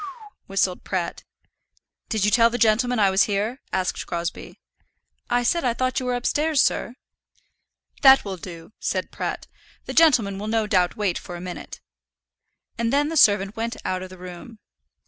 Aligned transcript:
"Whew 0.03 0.07
w 0.07 0.19
w 0.19 0.31
hew," 0.39 0.43
whistled 0.47 0.83
Pratt. 0.83 1.23
"Did 2.09 2.25
you 2.25 2.31
tell 2.31 2.49
the 2.49 2.57
gentleman 2.57 2.97
I 2.97 3.11
was 3.11 3.25
here?" 3.25 3.61
asked 3.71 4.07
Crosbie. 4.07 4.59
"I 5.29 5.43
said 5.43 5.63
I 5.63 5.75
thought 5.75 5.99
you 5.99 6.07
were 6.07 6.15
upstairs, 6.15 6.59
sir." 6.59 6.95
"That 8.01 8.25
will 8.25 8.37
do," 8.37 8.71
said 8.79 9.11
Pratt. 9.11 9.45
"The 9.85 9.93
gentleman 9.93 10.39
will 10.39 10.47
no 10.47 10.65
doubt 10.65 10.97
wait 10.97 11.19
for 11.19 11.35
a 11.35 11.39
minute." 11.39 11.81
And 12.79 12.91
then 12.91 13.09
the 13.09 13.15
servant 13.15 13.55
went 13.55 13.77
out 13.85 14.01
of 14.01 14.09
the 14.09 14.17
room. 14.17 14.57